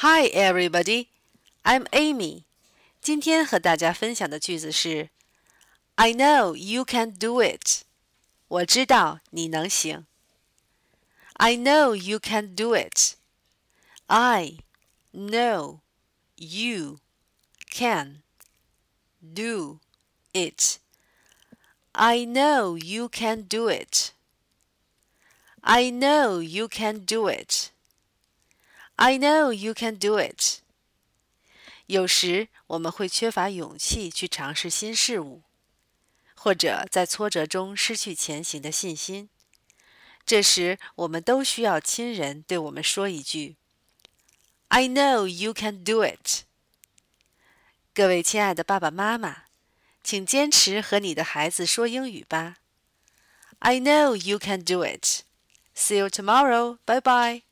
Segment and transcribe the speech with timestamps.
[0.00, 1.08] Hi, everybody.
[1.64, 2.44] I'm Amy.
[3.00, 5.08] 今天和大家分享的句子是
[5.94, 7.84] I know you can do it.
[8.48, 10.06] 我知道你能行。
[11.34, 13.14] I know you can do it.
[14.06, 14.58] I
[15.12, 15.80] know
[16.36, 16.98] you
[17.70, 18.22] can
[19.20, 19.78] do
[20.32, 20.78] it.
[21.92, 24.12] I know you can do it.
[25.62, 27.70] I know you can do it.
[29.03, 30.59] I know you can do it.
[31.87, 35.41] 有时我们会缺乏勇气去尝试新事物，
[36.35, 39.27] 或者在挫折中失去前行的信心。
[40.23, 43.55] 这时，我们都需要亲人对我们说一句
[44.67, 46.43] ：“I know you can do it。”
[47.95, 49.45] 各位亲爱的爸爸妈妈，
[50.03, 52.57] 请坚持和你的孩子说英语吧。
[53.57, 55.23] I know you can do it.
[55.75, 56.77] See you tomorrow.
[56.85, 57.50] Bye bye.